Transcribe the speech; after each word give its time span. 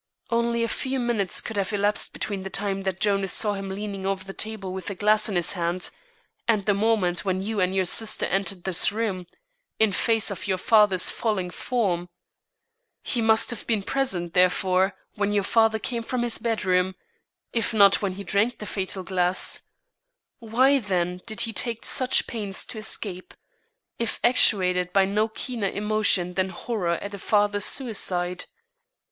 Only 0.31 0.63
a 0.63 0.67
few 0.67 0.99
minutes 0.99 1.41
could 1.41 1.57
have 1.57 1.71
elapsed 1.71 2.11
between 2.11 2.41
the 2.41 2.49
time 2.49 2.81
that 2.89 2.99
Jonas 2.99 3.31
saw 3.31 3.53
him 3.53 3.69
leaning 3.69 4.03
over 4.03 4.23
the 4.23 4.33
table 4.33 4.73
with 4.73 4.87
the 4.87 4.95
glass 4.95 5.29
in 5.29 5.35
his 5.35 5.51
hand 5.51 5.91
and 6.47 6.65
the 6.65 6.73
moment 6.73 7.23
when 7.23 7.39
you 7.39 7.59
and 7.59 7.75
your 7.75 7.85
sister 7.85 8.25
entered 8.25 8.63
this 8.63 8.91
room 8.91 9.27
in 9.77 9.91
face 9.91 10.31
of 10.31 10.47
your 10.47 10.57
father's 10.57 11.11
falling 11.11 11.51
form. 11.51 12.09
He 13.03 13.21
must 13.21 13.51
have 13.51 13.67
been 13.67 13.83
present, 13.83 14.33
therefore, 14.33 14.95
when 15.13 15.33
your 15.33 15.43
father 15.43 15.77
came 15.77 16.01
from 16.01 16.23
his 16.23 16.39
bedroom, 16.39 16.95
if 17.53 17.71
not 17.71 18.01
when 18.01 18.13
he 18.13 18.23
drank 18.23 18.57
the 18.57 18.65
fatal 18.65 19.03
glass; 19.03 19.61
why, 20.39 20.79
then, 20.79 21.21
did 21.27 21.41
he 21.41 21.53
take 21.53 21.85
such 21.85 22.25
pains 22.25 22.65
to 22.65 22.79
escape, 22.79 23.35
if 23.99 24.19
actuated 24.23 24.93
by 24.93 25.05
no 25.05 25.27
keener 25.27 25.69
emotion 25.69 26.33
than 26.33 26.49
horror 26.49 26.93
at 27.03 27.13
a 27.13 27.19
father's 27.19 27.65
suicide?" 27.65 28.45